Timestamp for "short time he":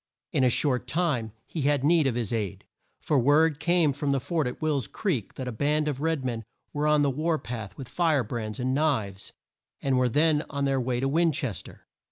0.49-1.61